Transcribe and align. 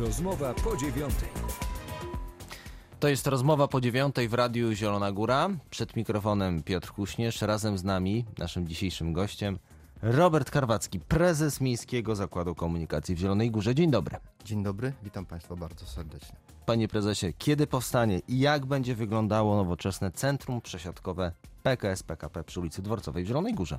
Rozmowa 0.00 0.54
po 0.54 0.76
dziewiątej. 0.76 1.28
To 3.00 3.08
jest 3.08 3.26
rozmowa 3.26 3.68
po 3.68 3.80
dziewiątej 3.80 4.28
w 4.28 4.34
Radiu 4.34 4.72
Zielona 4.72 5.12
Góra. 5.12 5.48
Przed 5.70 5.96
mikrofonem 5.96 6.62
Piotr 6.62 6.92
Kuśnierz. 6.92 7.42
Razem 7.42 7.78
z 7.78 7.84
nami, 7.84 8.24
naszym 8.38 8.68
dzisiejszym 8.68 9.12
gościem, 9.12 9.58
Robert 10.02 10.50
Karwacki, 10.50 11.00
prezes 11.00 11.60
Miejskiego 11.60 12.16
Zakładu 12.16 12.54
Komunikacji 12.54 13.14
w 13.14 13.18
Zielonej 13.18 13.50
Górze. 13.50 13.74
Dzień 13.74 13.90
dobry. 13.90 14.16
Dzień 14.44 14.62
dobry, 14.62 14.92
witam 15.02 15.26
Państwa 15.26 15.56
bardzo 15.56 15.86
serdecznie. 15.86 16.36
Panie 16.66 16.88
prezesie, 16.88 17.32
kiedy 17.38 17.66
powstanie 17.66 18.20
i 18.28 18.38
jak 18.38 18.66
będzie 18.66 18.94
wyglądało 18.94 19.56
nowoczesne 19.56 20.10
centrum 20.10 20.60
przesiadkowe 20.60 21.32
PKS 21.62 22.02
PKP 22.02 22.44
przy 22.44 22.60
ulicy 22.60 22.82
Dworcowej 22.82 23.24
w 23.24 23.26
Zielonej 23.26 23.54
Górze? 23.54 23.78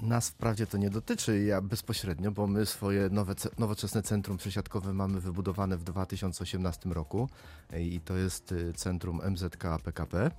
Nas 0.00 0.28
wprawdzie 0.28 0.66
to 0.66 0.78
nie 0.78 0.90
dotyczy 0.90 1.44
ja 1.44 1.60
bezpośrednio, 1.60 2.32
bo 2.32 2.46
my 2.46 2.66
swoje 2.66 3.08
nowe, 3.10 3.34
nowoczesne 3.58 4.02
centrum 4.02 4.36
przesiadkowe 4.36 4.92
mamy 4.92 5.20
wybudowane 5.20 5.76
w 5.76 5.84
2018 5.84 6.90
roku 6.90 7.28
e, 7.70 7.82
i 7.82 8.00
to 8.00 8.16
jest 8.16 8.52
e, 8.52 8.72
centrum 8.72 9.20
MZK 9.30 9.64
PKP. 9.84 10.30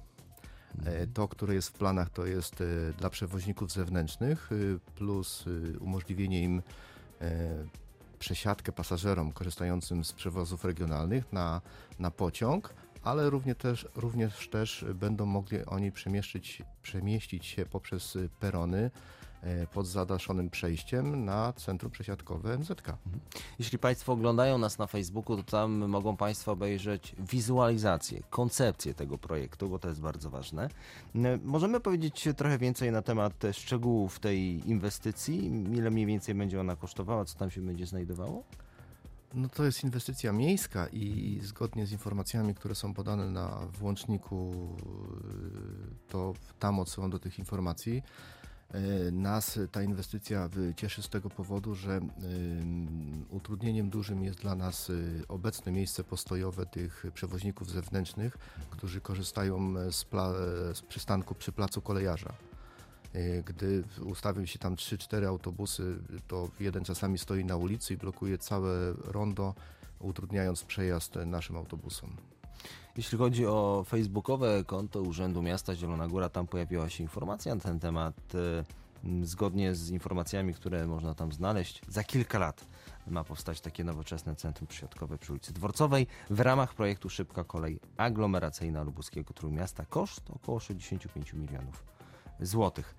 E, 0.86 1.08
to, 1.08 1.28
które 1.28 1.54
jest 1.54 1.70
w 1.70 1.74
planach, 1.74 2.10
to 2.10 2.26
jest 2.26 2.64
dla 2.98 3.10
przewoźników 3.10 3.72
zewnętrznych 3.72 4.50
plus 4.96 5.46
umożliwienie 5.80 6.44
im 6.44 6.62
przesiadkę 8.20 8.72
pasażerom 8.72 9.32
korzystającym 9.32 10.04
z 10.04 10.14
przewozów 10.14 10.66
regionalnych 10.66 11.34
na, 11.34 11.62
na 12.00 12.12
pociąg, 12.12 12.74
ale 13.08 13.30
również 13.30 13.58
też, 13.58 13.88
również 13.96 14.50
też 14.50 14.86
będą 14.94 15.26
mogli 15.26 15.66
oni 15.66 15.92
przemieścić, 15.92 16.62
przemieścić 16.82 17.46
się 17.46 17.66
poprzez 17.66 18.18
perony 18.40 18.92
E, 19.44 19.68
pod 19.68 19.88
zadaszonym 19.88 20.50
przejściem 20.50 21.26
na 21.26 21.54
centrum 21.54 21.92
przesiadkowe 21.92 22.58
MZK. 22.58 22.90
Mhm. 22.90 23.20
Jeśli 23.60 23.80
Państwo 23.80 24.14
oglądają 24.14 24.58
nas 24.58 24.78
na 24.78 24.88
Facebooku, 24.88 25.38
to 25.38 25.44
tam 25.44 25.88
mogą 25.88 26.18
Państwo 26.18 26.52
obejrzeć 26.52 27.16
wizualizację, 27.20 28.22
koncepcję 28.30 28.94
tego 28.94 29.18
projektu, 29.18 29.70
bo 29.70 29.80
to 29.80 29.90
jest 29.90 30.02
bardzo 30.02 30.30
ważne. 30.30 30.70
E, 31.16 31.40
możemy 31.44 31.80
powiedzieć 31.80 32.28
trochę 32.38 32.58
więcej 32.58 32.92
na 32.92 33.02
temat 33.02 33.44
szczegółów 33.52 34.20
tej 34.20 34.70
inwestycji, 34.70 35.46
ile 35.74 35.92
mniej 35.92 36.06
więcej 36.06 36.36
będzie 36.36 36.60
ona 36.60 36.76
kosztowała, 36.76 37.26
co 37.26 37.38
tam 37.38 37.52
się 37.52 37.62
będzie 37.62 37.86
znajdowało? 37.86 38.44
No 39.34 39.50
to 39.50 39.66
jest 39.66 39.84
inwestycja 39.84 40.34
miejska 40.34 40.88
i 40.88 41.40
zgodnie 41.44 41.86
z 41.86 41.92
informacjami, 41.92 42.56
które 42.56 42.76
są 42.76 42.94
podane 42.94 43.32
na 43.32 43.68
włączniku, 43.80 44.54
to 46.10 46.34
tam 46.60 46.80
odsyłam 46.80 47.10
do 47.10 47.20
tych 47.20 47.40
informacji. 47.40 48.04
E, 48.72 49.12
nas 49.12 49.60
ta 49.72 49.84
inwestycja 49.84 50.50
cieszy 50.76 51.02
z 51.02 51.10
tego 51.10 51.30
powodu, 51.30 51.76
że 51.76 52.02
utrudnieniem 53.30 53.90
dużym 53.90 54.24
jest 54.24 54.42
dla 54.42 54.56
nas 54.56 54.90
e, 54.90 54.94
obecne 55.28 55.72
miejsce 55.72 56.04
postojowe 56.04 56.66
tych 56.66 57.06
przewoźników 57.14 57.72
zewnętrznych, 57.72 58.38
którzy 58.70 59.02
korzystają 59.02 59.74
z, 59.92 60.06
z 60.78 60.82
przystanku 60.82 61.36
przy 61.36 61.52
placu 61.52 61.82
kolejarza. 61.82 62.34
E, 63.14 63.44
gdy 63.44 63.84
ustawią 64.06 64.46
się 64.46 64.60
tam 64.60 64.76
3-4 64.76 65.26
autobusy, 65.26 65.98
to 66.28 66.50
jeden 66.60 66.84
czasami 66.84 67.18
stoi 67.18 67.46
na 67.46 67.56
ulicy 67.56 67.94
i 67.94 67.98
blokuje 67.98 68.38
całe 68.38 68.94
rondo, 68.94 69.54
utrudniając 70.00 70.64
przejazd 70.64 71.16
naszym 71.16 71.58
autobusom. 71.58 72.10
Jeśli 72.98 73.18
chodzi 73.18 73.46
o 73.46 73.86
facebookowe 73.88 74.64
konto 74.64 75.02
Urzędu 75.02 75.42
Miasta 75.42 75.76
Zielona 75.76 76.08
Góra, 76.08 76.30
tam 76.30 76.48
pojawiła 76.48 76.90
się 76.90 77.04
informacja 77.04 77.56
na 77.56 77.62
ten 77.62 77.80
temat. 77.80 78.16
E, 78.36 78.64
zgodnie 79.24 79.76
z 79.76 79.90
informacjami, 79.90 80.54
które 80.54 80.88
można 80.88 81.14
tam 81.14 81.32
znaleźć, 81.32 81.82
za 81.88 82.04
kilka 82.04 82.40
lat 82.40 82.68
ma 83.08 83.24
powstać 83.24 83.62
takie 83.62 83.84
nowoczesne 83.84 84.36
centrum 84.36 84.68
przysiadkowe 84.68 85.18
przy 85.18 85.32
ulicy 85.32 85.54
Dworcowej 85.54 86.08
w 86.30 86.40
ramach 86.40 86.74
projektu 86.74 87.10
Szybka 87.10 87.44
Kolej 87.44 87.80
Aglomeracyjna 87.98 88.84
Lubuskiego 88.84 89.34
Trójmiasta. 89.34 89.86
Koszt 89.86 90.30
około 90.30 90.60
65 90.60 91.34
milionów 91.34 91.97
złotych. 92.42 92.96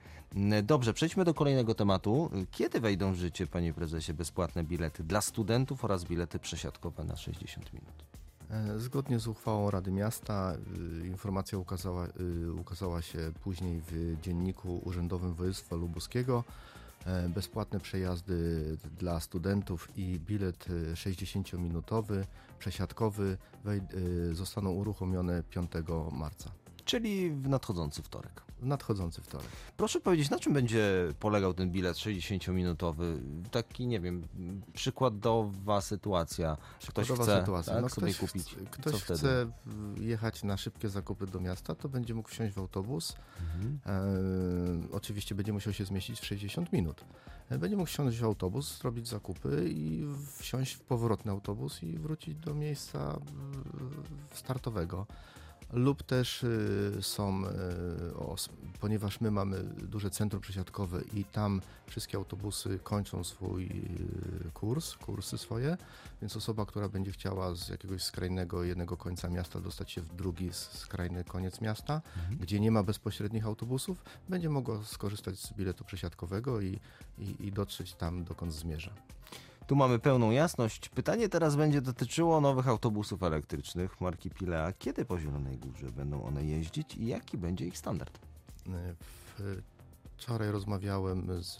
Dobrze, 0.62 0.94
przejdźmy 0.94 1.24
do 1.24 1.34
kolejnego 1.34 1.74
tematu. 1.74 2.30
Kiedy 2.50 2.80
wejdą 2.80 3.12
w 3.12 3.16
życie, 3.16 3.46
panie 3.46 3.72
prezesie, 3.72 4.14
bezpłatne 4.14 4.64
bilety 4.64 5.04
dla 5.04 5.20
studentów 5.20 5.84
oraz 5.84 6.04
bilety 6.04 6.38
przesiadkowe 6.38 7.04
na 7.04 7.16
60 7.16 7.72
minut? 7.72 8.04
E, 8.50 8.78
zgodnie 8.78 9.18
z 9.18 9.26
uchwałą 9.26 9.70
Rady 9.70 9.90
Miasta 9.90 10.54
y, 11.02 11.06
informacja 11.06 11.58
ukazała, 11.58 12.06
y, 12.06 12.52
ukazała 12.52 13.02
się 13.02 13.32
później 13.42 13.80
w 13.80 14.16
dzienniku 14.22 14.80
urzędowym 14.84 15.34
województwa 15.34 15.76
lubuskiego. 15.76 16.44
E, 17.06 17.28
bezpłatne 17.28 17.80
przejazdy 17.80 18.76
dla 18.98 19.20
studentów 19.20 19.88
i 19.96 20.20
bilet 20.20 20.66
60-minutowy, 20.94 22.14
y, 22.14 22.26
przesiadkowy 22.58 23.36
zostaną 24.32 24.70
uruchomione 24.70 25.42
5 25.42 25.70
marca. 26.12 26.50
Czyli 26.84 27.30
w 27.30 27.48
nadchodzący 27.48 28.02
wtorek 28.02 28.47
nadchodzący 28.62 29.22
wtorek. 29.22 29.48
Proszę 29.76 30.00
powiedzieć, 30.00 30.30
na 30.30 30.38
czym 30.38 30.52
będzie 30.52 31.12
polegał 31.20 31.54
ten 31.54 31.70
bilet 31.70 31.96
60-minutowy? 31.96 33.18
Taki, 33.50 33.86
nie 33.86 34.00
wiem, 34.00 34.22
przykładowa 34.72 35.80
sytuacja. 35.80 36.56
Ktoś 36.88 37.10
chce 37.10 37.40
sytuacja. 37.40 37.72
Tak, 37.72 37.82
no, 37.82 37.88
sobie 37.88 38.12
ktoś 38.12 38.30
kupić. 38.30 38.54
Chce, 38.54 38.64
ktoś 38.70 39.02
chce 39.02 39.50
jechać 39.96 40.42
na 40.42 40.56
szybkie 40.56 40.88
zakupy 40.88 41.26
do 41.26 41.40
miasta, 41.40 41.74
to 41.74 41.88
będzie 41.88 42.14
mógł 42.14 42.28
wsiąść 42.28 42.54
w 42.54 42.58
autobus. 42.58 43.16
Mhm. 43.40 43.78
E, 43.86 44.94
oczywiście 44.96 45.34
będzie 45.34 45.52
musiał 45.52 45.72
się 45.72 45.84
zmieścić 45.84 46.20
w 46.20 46.24
60 46.24 46.72
minut. 46.72 47.04
E, 47.50 47.58
będzie 47.58 47.76
mógł 47.76 47.88
wsiąść 47.88 48.18
w 48.18 48.24
autobus, 48.24 48.78
zrobić 48.78 49.08
zakupy 49.08 49.68
i 49.70 50.04
wsiąść 50.36 50.74
w 50.74 50.80
powrotny 50.80 51.32
autobus 51.32 51.82
i 51.82 51.98
wrócić 51.98 52.34
do 52.34 52.54
miejsca 52.54 53.18
startowego 54.32 55.06
lub 55.72 56.02
też 56.02 56.42
y, 56.42 56.98
są, 57.00 57.44
y, 57.44 57.48
ponieważ 58.80 59.20
my 59.20 59.30
mamy 59.30 59.62
duże 59.64 60.10
centrum 60.10 60.42
przesiadkowe 60.42 61.00
i 61.14 61.24
tam 61.24 61.60
wszystkie 61.86 62.16
autobusy 62.16 62.78
kończą 62.82 63.24
swój 63.24 63.64
y, 63.64 64.50
kurs, 64.54 64.96
kursy 64.96 65.38
swoje, 65.38 65.76
więc 66.22 66.36
osoba, 66.36 66.66
która 66.66 66.88
będzie 66.88 67.12
chciała 67.12 67.54
z 67.54 67.68
jakiegoś 67.68 68.02
skrajnego 68.02 68.64
jednego 68.64 68.96
końca 68.96 69.28
miasta 69.28 69.60
dostać 69.60 69.90
się 69.92 70.00
w 70.00 70.14
drugi 70.14 70.50
skrajny 70.52 71.24
koniec 71.24 71.60
miasta, 71.60 72.00
mhm. 72.16 72.38
gdzie 72.38 72.60
nie 72.60 72.70
ma 72.70 72.82
bezpośrednich 72.82 73.46
autobusów, 73.46 74.04
będzie 74.28 74.50
mogła 74.50 74.84
skorzystać 74.84 75.38
z 75.38 75.52
biletu 75.52 75.84
przesiadkowego 75.84 76.60
i, 76.60 76.80
i, 77.18 77.46
i 77.46 77.52
dotrzeć 77.52 77.94
tam, 77.94 78.24
dokąd 78.24 78.52
zmierza. 78.52 78.92
Tu 79.68 79.76
mamy 79.76 79.98
pełną 79.98 80.30
jasność. 80.30 80.88
Pytanie 80.88 81.28
teraz 81.28 81.56
będzie 81.56 81.80
dotyczyło 81.80 82.40
nowych 82.40 82.68
autobusów 82.68 83.22
elektrycznych 83.22 84.00
marki 84.00 84.30
Pilea. 84.30 84.72
Kiedy 84.78 85.04
po 85.04 85.18
Zielonej 85.18 85.58
Górze 85.58 85.92
będą 85.92 86.24
one 86.24 86.44
jeździć 86.44 86.94
i 86.94 87.06
jaki 87.06 87.38
będzie 87.38 87.66
ich 87.66 87.78
standard? 87.78 88.18
Wczoraj 90.16 90.50
rozmawiałem 90.50 91.42
z 91.42 91.56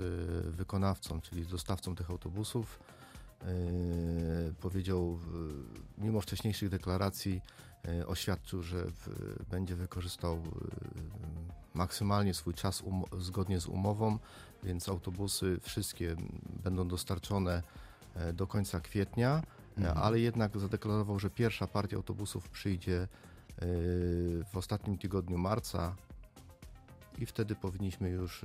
wykonawcą, 0.57 1.21
czyli 1.21 1.45
z 1.45 1.49
dostawcą 1.49 1.95
tych 1.95 2.11
autobusów. 2.11 2.79
Yy, 3.43 4.55
powiedział, 4.61 5.19
mimo 5.99 6.21
wcześniejszych 6.21 6.69
deklaracji, 6.69 7.41
yy, 7.85 8.07
oświadczył, 8.07 8.63
że 8.63 8.85
będzie 9.51 9.77
wykorzystał 9.77 10.37
yy, 10.37 10.43
maksymalnie 11.75 12.35
swój 12.35 12.55
czas 12.55 12.81
um 12.81 13.03
zgodnie 13.19 13.61
z 13.61 13.67
umową, 13.67 14.19
więc 14.63 14.89
autobusy 14.89 15.59
wszystkie 15.63 16.17
będą 16.65 16.89
dostarczone 16.89 17.63
do 18.33 18.47
końca 18.47 18.81
kwietnia, 18.81 19.43
e, 19.79 19.81
mhm. 19.81 19.99
ale 19.99 20.21
jednak 20.21 20.59
zadeklarował, 20.59 21.19
że 21.19 21.31
pierwsza 21.31 21.67
partia 21.67 21.97
autobusów 21.97 22.49
przyjdzie 22.49 23.03
e, 23.03 23.07
w 24.45 24.57
ostatnim 24.57 24.99
tygodniu 24.99 25.39
marca 25.39 25.97
i 27.19 27.27
wtedy 27.27 27.55
powinniśmy 27.55 28.11
już 28.11 28.45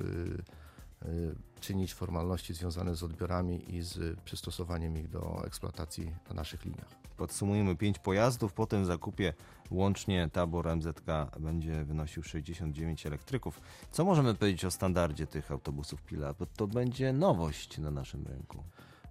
czynić 1.59 1.93
formalności 1.93 2.53
związane 2.53 2.95
z 2.95 3.03
odbiorami 3.03 3.75
i 3.75 3.81
z 3.81 4.19
przystosowaniem 4.19 4.97
ich 4.97 5.09
do 5.09 5.45
eksploatacji 5.45 6.15
na 6.29 6.35
naszych 6.35 6.65
liniach. 6.65 7.03
Podsumujemy 7.17 7.75
5 7.75 7.99
pojazdów, 7.99 8.53
po 8.53 8.65
tym 8.65 8.85
zakupie 8.85 9.33
łącznie 9.71 10.29
tabor 10.33 10.75
MZK 10.75 11.05
będzie 11.39 11.83
wynosił 11.85 12.23
69 12.23 13.05
elektryków. 13.05 13.61
Co 13.91 14.05
możemy 14.05 14.35
powiedzieć 14.35 14.65
o 14.65 14.71
standardzie 14.71 15.27
tych 15.27 15.51
autobusów 15.51 16.01
Pila? 16.01 16.33
Bo 16.33 16.45
to 16.45 16.67
będzie 16.67 17.13
nowość 17.13 17.77
na 17.77 17.91
naszym 17.91 18.25
rynku. 18.27 18.63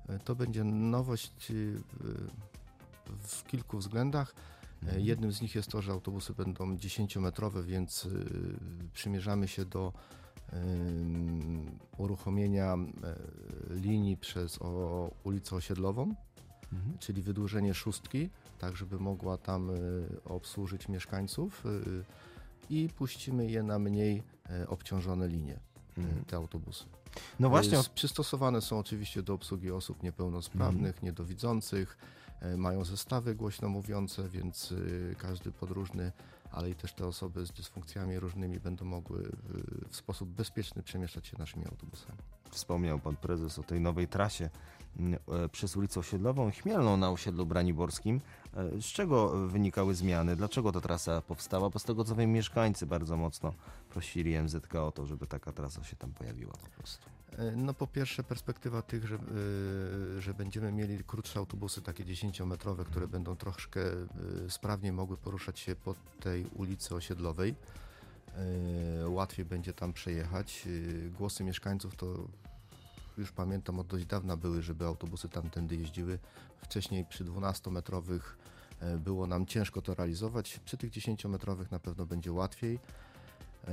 E, 0.08 0.18
to 0.18 0.34
będzie 0.34 0.64
nowość 0.64 1.50
e, 1.50 1.54
w 3.06 3.44
kilku 3.44 3.78
względach. 3.78 4.34
E, 4.82 4.86
mhm. 4.86 5.04
Jednym 5.04 5.32
z 5.32 5.40
nich 5.40 5.54
jest 5.54 5.68
to, 5.68 5.82
że 5.82 5.92
autobusy 5.92 6.34
będą 6.34 6.76
10-metrowe, 6.76 7.64
więc 7.64 8.08
przymierzamy 8.92 9.48
się 9.48 9.64
do 9.64 9.92
uruchomienia 11.98 12.76
linii 13.70 14.16
przez 14.16 14.58
ulicę 15.24 15.56
Osiedlową, 15.56 16.14
mhm. 16.72 16.98
czyli 16.98 17.22
wydłużenie 17.22 17.74
szóstki, 17.74 18.30
tak 18.58 18.76
żeby 18.76 18.98
mogła 18.98 19.38
tam 19.38 19.70
obsłużyć 20.24 20.88
mieszkańców 20.88 21.64
i 22.70 22.88
puścimy 22.96 23.50
je 23.50 23.62
na 23.62 23.78
mniej 23.78 24.22
obciążone 24.68 25.28
linie. 25.28 25.60
Te 26.26 26.36
autobusy. 26.36 26.84
No 27.40 27.48
właśnie, 27.48 27.78
Przystosowane 27.94 28.60
są 28.60 28.78
oczywiście 28.78 29.22
do 29.22 29.34
obsługi 29.34 29.70
osób 29.70 30.02
niepełnosprawnych, 30.02 31.02
niedowidzących, 31.02 31.98
e, 32.40 32.56
mają 32.56 32.84
zestawy 32.84 33.34
głośno 33.34 33.68
mówiące, 33.68 34.28
więc 34.28 34.72
y, 34.72 35.16
każdy 35.18 35.52
podróżny, 35.52 36.12
ale 36.52 36.70
i 36.70 36.74
też 36.74 36.92
te 36.92 37.06
osoby 37.06 37.46
z 37.46 37.52
dysfunkcjami 37.52 38.18
różnymi 38.18 38.60
będą 38.60 38.84
mogły 38.84 39.32
w 39.90 39.96
sposób 39.96 40.28
bezpieczny 40.28 40.82
przemieszczać 40.82 41.26
się 41.26 41.38
naszymi 41.38 41.66
autobusami. 41.66 42.18
Wspomniał 42.50 42.98
pan 42.98 43.16
prezes 43.16 43.58
o 43.58 43.62
tej 43.62 43.80
nowej 43.80 44.08
trasie 44.08 44.50
mm, 44.98 45.18
e, 45.44 45.48
przez 45.48 45.76
ulicę 45.76 46.00
Osiedlową 46.00 46.50
Chmielną 46.50 46.96
na 46.96 47.10
osiedlu 47.10 47.46
Braniborskim. 47.46 48.20
E, 48.56 48.80
Z 48.80 48.84
czego 48.84 49.48
wynikały 49.48 49.94
zmiany? 49.94 50.36
Dlaczego 50.36 50.72
ta 50.72 50.80
trasa 50.80 51.22
powstała? 51.22 51.70
Bo 51.70 51.78
z 51.78 51.84
tego 51.84 52.04
co 52.04 52.14
wiem, 52.14 52.32
mieszkańcy 52.32 52.86
bardzo 52.86 53.16
mocno 53.16 53.54
prosili 53.90 54.42
MZK 54.42 54.74
o 54.74 54.92
to, 54.92 55.06
żeby 55.06 55.26
taka 55.26 55.52
trasa 55.52 55.84
się 55.84 55.96
tam 55.96 56.12
pojawiła 56.12 56.52
po 56.52 56.66
prostu. 56.78 57.06
E, 57.38 57.52
No 57.56 57.74
po 57.74 57.86
pierwsze 57.86 58.22
perspektywa 58.24 58.82
tych, 58.82 59.06
że, 59.06 59.16
y, 60.18 60.22
że 60.22 60.34
będziemy 60.34 60.72
mieli 60.72 61.04
krótsze 61.04 61.38
autobusy, 61.38 61.82
takie 61.82 62.04
10-metrowe, 62.04 62.84
które 62.84 63.08
będą 63.08 63.36
troszkę 63.36 63.80
y, 64.46 64.50
sprawniej 64.50 64.92
mogły 64.92 65.16
poruszać 65.16 65.58
się 65.58 65.76
po 65.76 65.94
tej 66.20 66.46
ulicy 66.46 66.94
osiedlowej. 66.94 67.54
E, 69.02 69.08
Łatwiej 69.08 69.44
będzie 69.44 69.72
tam 69.72 69.92
przejechać. 69.92 70.68
Głosy 71.18 71.44
mieszkańców 71.44 71.96
to 71.96 72.28
już 73.18 73.32
pamiętam 73.32 73.78
od 73.78 73.86
dość 73.86 74.06
dawna 74.06 74.36
były, 74.36 74.62
żeby 74.62 74.84
autobusy 74.84 75.28
tamtędy 75.28 75.76
jeździły. 75.76 76.18
Wcześniej 76.62 77.04
przy 77.04 77.24
12-metrowych 77.24 78.20
e, 78.80 78.98
było 78.98 79.26
nam 79.26 79.46
ciężko 79.46 79.82
to 79.82 79.94
realizować. 79.94 80.60
Przy 80.64 80.76
tych 80.76 80.90
10-metrowych 80.90 81.70
na 81.70 81.78
pewno 81.78 82.06
będzie 82.06 82.32
łatwiej. 82.32 82.78
E, 83.68 83.70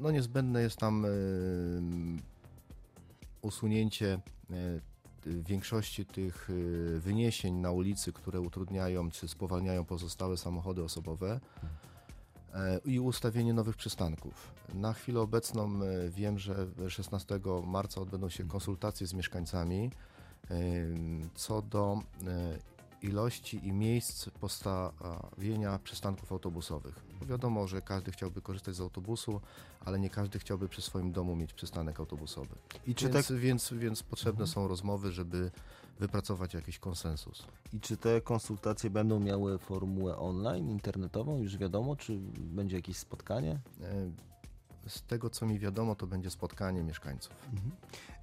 No 0.00 0.10
niezbędne 0.10 0.62
jest 0.62 0.76
tam 0.76 1.04
e, 1.04 1.08
usunięcie 3.46 4.18
e, 4.50 4.54
większości 5.26 6.06
tych 6.06 6.50
e, 6.50 6.98
wyniesień 6.98 7.54
na 7.54 7.70
ulicy, 7.70 8.12
które 8.12 8.40
utrudniają 8.40 9.10
czy 9.10 9.28
spowalniają 9.28 9.84
pozostałe 9.84 10.36
samochody 10.36 10.82
osobowe 10.82 11.40
e, 12.54 12.80
i 12.84 13.00
ustawienie 13.00 13.54
nowych 13.54 13.76
przystanków. 13.76 14.52
Na 14.74 14.92
chwilę 14.92 15.20
obecną 15.20 15.80
wiem, 16.10 16.38
że 16.38 16.66
16 16.88 17.40
marca 17.66 18.00
odbędą 18.00 18.28
się 18.28 18.48
konsultacje 18.48 19.06
z 19.06 19.14
mieszkańcami 19.14 19.90
co 21.34 21.62
do 21.62 22.02
ilości 23.06 23.66
i 23.66 23.72
miejsc 23.72 24.28
postawienia 24.30 25.78
przystanków 25.78 26.32
autobusowych. 26.32 27.00
Bo 27.20 27.26
wiadomo, 27.26 27.66
że 27.66 27.82
każdy 27.82 28.12
chciałby 28.12 28.42
korzystać 28.42 28.74
z 28.74 28.80
autobusu, 28.80 29.40
ale 29.84 29.98
nie 29.98 30.10
każdy 30.10 30.38
chciałby 30.38 30.68
przy 30.68 30.82
swoim 30.82 31.12
domu 31.12 31.36
mieć 31.36 31.52
przystanek 31.52 32.00
autobusowy. 32.00 32.54
I 32.86 32.94
czy, 32.94 33.08
Więc, 33.08 33.28
te, 33.28 33.34
więc, 33.34 33.72
więc 33.72 34.02
potrzebne 34.02 34.46
są 34.46 34.68
rozmowy, 34.68 35.12
żeby 35.12 35.50
wypracować 35.98 36.54
jakiś 36.54 36.78
konsensus. 36.78 37.46
I 37.72 37.80
czy 37.80 37.96
te 37.96 38.20
konsultacje 38.20 38.90
będą 38.90 39.20
miały 39.20 39.58
formułę 39.58 40.16
online, 40.16 40.70
internetową? 40.70 41.38
Już 41.38 41.56
wiadomo, 41.56 41.96
czy 41.96 42.18
będzie 42.38 42.76
jakieś 42.76 42.96
spotkanie? 42.96 43.60
E, 43.82 44.10
Z 44.88 45.02
tego 45.02 45.30
co 45.30 45.46
mi 45.46 45.58
wiadomo, 45.58 45.94
to 45.94 46.06
będzie 46.06 46.30
spotkanie 46.30 46.82
mieszkańców. 46.82 47.32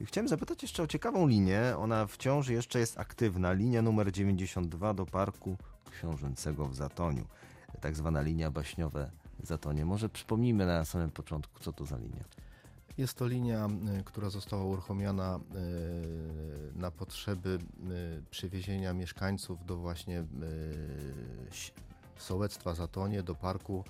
Chciałem 0.04 0.28
zapytać 0.28 0.62
jeszcze 0.62 0.84
o 0.84 0.88
ciekawą 0.88 1.28
linię. 1.28 1.62
Ona 1.78 2.08
wciąż 2.08 2.48
jeszcze 2.50 2.80
jest 2.80 3.00
aktywna. 3.00 3.54
Linia 3.54 3.82
numer 3.82 4.12
92 4.12 4.94
do 4.94 5.06
Parku 5.06 5.58
Książęcego 5.92 6.66
w 6.66 6.76
Zatoniu. 6.76 7.26
Tak 7.82 7.96
zwana 7.96 8.22
linia 8.22 8.52
baśniowe 8.52 9.12
Zatonie. 9.44 9.86
Może 9.86 10.10
przypomnijmy 10.10 10.66
na 10.66 10.86
samym 10.86 11.12
początku, 11.12 11.60
co 11.60 11.74
to 11.74 11.86
za 11.86 11.98
linia. 11.98 12.24
Jest 12.98 13.18
to 13.18 13.28
linia, 13.28 13.70
y, 14.00 14.04
która 14.04 14.30
została 14.30 14.64
uruchomiona 14.64 15.40
y, 16.76 16.80
na 16.80 16.92
potrzeby 16.92 17.60
y, 18.20 18.24
przywiezienia 18.32 18.94
mieszkańców 18.94 19.66
do 19.66 19.78
właśnie 19.78 20.24
sołectwa 22.18 22.74
Zatonie, 22.74 23.24
do 23.24 23.36
parku, 23.36 23.84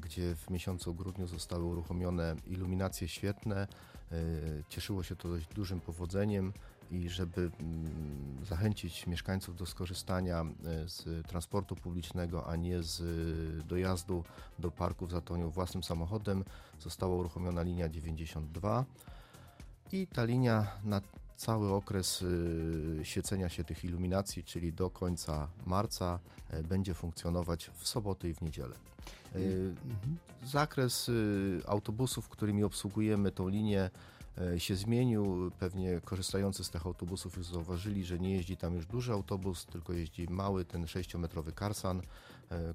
gdzie 0.00 0.34
w 0.34 0.50
miesiącu 0.50 0.94
grudniu 0.94 1.26
zostały 1.26 1.64
uruchomione 1.64 2.36
iluminacje 2.46 3.08
świetne. 3.08 3.66
Y, 4.12 4.64
Cieszyło 4.68 5.02
się 5.02 5.16
to 5.16 5.28
dość 5.28 5.46
dużym 5.46 5.80
powodzeniem 5.80 6.52
i 6.90 7.08
żeby 7.08 7.50
mm, 7.60 8.44
zachęcić 8.44 9.06
mieszkańców 9.06 9.56
do 9.56 9.66
skorzystania 9.66 10.44
y, 10.84 10.88
z 10.88 11.26
transportu 11.26 11.76
publicznego, 11.76 12.46
a 12.46 12.56
nie 12.56 12.82
z 12.82 13.02
dojazdu 13.66 14.24
do 14.58 14.70
parku 14.70 15.06
w 15.06 15.10
Zatoniu 15.10 15.50
własnym 15.50 15.82
samochodem, 15.82 16.44
została 16.80 17.16
uruchomiona 17.16 17.62
linia 17.62 17.88
92 17.88 18.84
i 19.92 20.06
ta 20.06 20.24
linia 20.24 20.66
na 20.84 21.00
cały 21.42 21.72
okres 21.72 22.22
y, 22.22 23.00
świecenia 23.02 23.48
się 23.48 23.64
tych 23.64 23.84
iluminacji, 23.84 24.44
czyli 24.44 24.72
do 24.72 24.90
końca 24.90 25.48
marca, 25.66 26.18
y, 26.54 26.62
będzie 26.62 26.94
funkcjonować 26.94 27.70
w 27.74 27.88
soboty 27.88 28.28
i 28.28 28.34
w 28.34 28.42
niedzielę. 28.42 28.76
Y, 29.36 29.74
Zakres 30.44 31.08
y, 31.08 31.60
autobusów, 31.66 32.28
którymi 32.28 32.64
obsługujemy 32.64 33.32
tą 33.32 33.48
linię, 33.48 33.90
y, 34.54 34.60
się 34.60 34.76
zmienił. 34.76 35.50
Pewnie 35.58 36.00
korzystający 36.04 36.64
z 36.64 36.70
tych 36.70 36.86
autobusów 36.86 37.36
już 37.36 37.46
zauważyli, 37.46 38.04
że 38.04 38.18
nie 38.18 38.32
jeździ 38.32 38.56
tam 38.56 38.74
już 38.74 38.86
duży 38.86 39.12
autobus, 39.12 39.66
tylko 39.66 39.92
jeździ 39.92 40.26
mały, 40.30 40.64
ten 40.64 40.84
6-metrowy 40.84 41.52
Karsan, 41.52 42.02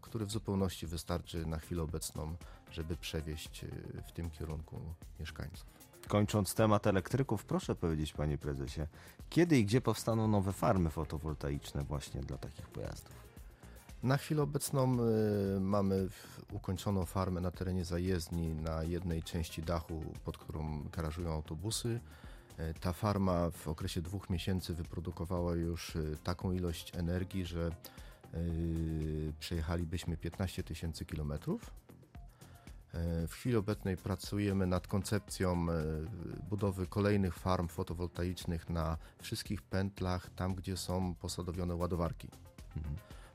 który 0.01 0.25
w 0.25 0.31
zupełności 0.31 0.87
wystarczy 0.87 1.45
na 1.45 1.59
chwilę 1.59 1.83
obecną, 1.83 2.35
żeby 2.71 2.97
przewieźć 2.97 3.65
w 4.07 4.11
tym 4.11 4.29
kierunku 4.29 4.79
mieszkańców. 5.19 5.86
Kończąc 6.07 6.53
temat 6.53 6.87
elektryków, 6.87 7.45
proszę 7.45 7.75
powiedzieć, 7.75 8.13
panie 8.13 8.37
prezesie, 8.37 8.81
kiedy 9.29 9.57
i 9.59 9.65
gdzie 9.65 9.81
powstaną 9.81 10.27
nowe 10.27 10.53
farmy 10.53 10.89
fotowoltaiczne 10.89 11.83
właśnie 11.83 12.21
dla 12.21 12.37
takich 12.37 12.67
pojazdów? 12.67 13.15
Na 14.03 14.17
chwilę 14.17 14.41
obecną 14.41 14.97
y, 15.55 15.59
mamy 15.59 16.07
ukończoną 16.51 17.05
farmę 17.05 17.41
na 17.41 17.51
terenie 17.51 17.85
zajezdni 17.85 18.55
na 18.55 18.83
jednej 18.83 19.23
części 19.23 19.61
dachu, 19.61 20.03
pod 20.25 20.37
którą 20.37 20.83
garażują 20.91 21.33
autobusy. 21.33 21.99
Y, 22.59 22.73
Ta 22.79 22.93
farma 22.93 23.49
w 23.49 23.67
okresie 23.67 24.01
dwóch 24.01 24.29
miesięcy 24.29 24.73
wyprodukowała 24.73 25.55
już 25.55 25.95
y, 25.95 26.17
taką 26.23 26.51
ilość 26.51 26.95
energii, 26.95 27.45
że 27.45 27.71
y, 28.33 29.33
przejechalibyśmy 29.39 30.17
15 30.17 30.63
tysięcy 30.63 31.05
kilometrów. 31.05 31.71
Y, 33.23 33.27
W 33.27 33.33
chwili 33.33 33.55
obecnej 33.55 33.97
pracujemy 33.97 34.67
nad 34.67 34.87
koncepcją 34.87 35.67
y, 35.69 36.43
budowy 36.49 36.87
kolejnych 36.87 37.35
farm 37.35 37.67
fotowoltaicznych 37.67 38.69
na 38.69 38.97
wszystkich 39.21 39.61
pętlach, 39.61 40.29
tam 40.35 40.55
gdzie 40.55 40.77
są 40.77 41.15
posadowione 41.15 41.75
ładowarki. 41.75 42.29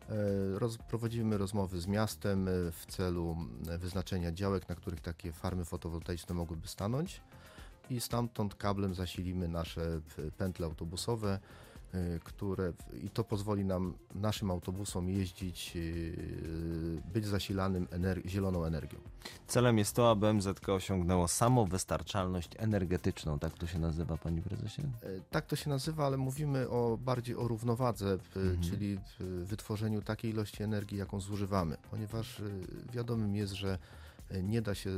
E, 0.09 0.59
Roz, 0.59 0.79
prowadzimy 0.79 1.39
rozmowy 1.39 1.81
z 1.81 1.87
miastem 1.87 2.49
e, 2.49 2.51
w 2.73 2.87
celu 2.87 3.37
e, 3.69 3.79
wyznaczenia 3.79 4.33
działek, 4.33 4.69
na 4.69 4.75
których 4.75 5.01
takie 5.01 5.33
farmy 5.33 5.65
fotowoltaiczne 5.65 6.35
mogłyby 6.35 6.69
stanąć. 6.69 7.21
I 7.91 8.01
stamtąd 8.01 8.55
kablem 8.55 8.95
zasilimy 8.95 9.49
nasze 9.49 10.01
pętle 10.39 10.67
autobusowe, 10.67 11.33
e, 11.33 11.72
które 12.25 12.73
i 13.05 13.11
to 13.11 13.25
pozwoli 13.25 13.65
nam, 13.65 13.95
naszym 14.15 14.51
autobusom 14.51 15.09
jeździć, 15.09 15.77
e, 15.77 17.13
być 17.13 17.27
zasilanym 17.27 17.87
ener- 17.87 18.27
zieloną 18.27 18.65
energią. 18.65 18.99
Celem 19.47 19.79
jest 19.79 19.97
to, 19.97 20.11
aby 20.11 20.27
MZK 20.27 20.69
osiągnęło 20.69 21.29
samowystarczalność 21.29 22.49
energetyczną, 22.59 23.39
tak 23.39 23.53
to 23.59 23.67
się 23.67 23.79
nazywa, 23.79 24.17
panie 24.17 24.43
prezesie? 24.43 24.83
E, 24.83 25.07
Tak 25.31 25.47
to 25.47 25.57
się 25.57 25.71
nazywa, 25.71 26.07
ale 26.07 26.17
mówimy 26.17 26.69
o 26.69 26.99
bardziej 27.05 27.37
o 27.37 27.49
równowadze, 27.49 28.13
Mhm. 28.37 28.61
czyli 28.63 28.99
wytworzeniu 29.45 30.03
takiej 30.03 30.31
ilości 30.31 30.63
energii, 30.63 30.99
jaką 30.99 31.21
zużywamy, 31.21 31.77
ponieważ 31.91 32.41
e, 32.41 32.43
wiadomym 32.93 33.37
jest, 33.37 33.53
że 33.53 33.73
e, 33.73 33.79
nie 34.43 34.63
da 34.63 34.75
się 34.75 34.91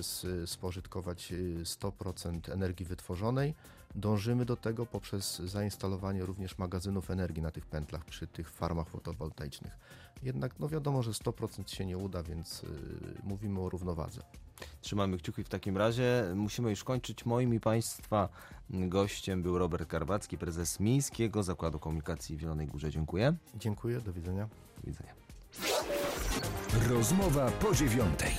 spożytkować 0.46 1.32
e, 1.32 1.36
100% 1.64 2.52
energii 2.52 2.86
wytworzonej. 2.86 3.54
Dążymy 3.94 4.44
do 4.44 4.56
tego 4.56 4.86
poprzez 4.86 5.38
zainstalowanie 5.38 6.24
również 6.24 6.58
magazynów 6.58 7.10
energii 7.10 7.42
na 7.42 7.50
tych 7.50 7.66
pętlach 7.66 8.04
przy 8.04 8.26
tych 8.26 8.50
farmach 8.50 8.88
fotowoltaicznych. 8.88 9.78
Jednak 10.22 10.58
no 10.58 10.68
wiadomo, 10.68 11.02
że 11.02 11.10
100% 11.10 11.68
się 11.68 11.86
nie 11.86 11.98
uda, 11.98 12.22
więc 12.22 12.64
e, 12.64 12.66
mówimy 13.22 13.60
o 13.60 13.68
równowadze. 13.68 14.22
Trzymamy 14.80 15.18
kciuki 15.18 15.44
w 15.44 15.48
takim 15.48 15.76
razie. 15.76 16.24
Musimy 16.34 16.70
już 16.70 16.84
kończyć. 16.84 17.26
Moim 17.26 17.54
i 17.54 17.60
Państwa 17.60 18.28
gościem 18.70 19.42
był 19.42 19.58
Robert 19.58 19.88
Karbacki, 19.88 20.38
prezes 20.38 20.80
Miejskiego 20.80 21.42
Zakładu 21.42 21.78
Komunikacji 21.78 22.36
w 22.36 22.40
Zielonej 22.40 22.66
Górze. 22.66 22.90
Dziękuję. 22.90 23.34
Dziękuję, 23.54 24.00
do 24.00 24.12
widzenia. 24.12 24.48
Do 24.76 24.86
widzenia. 24.86 25.14
Rozmowa 26.88 27.50
po 27.50 27.74
dziewiątej. 27.74 28.34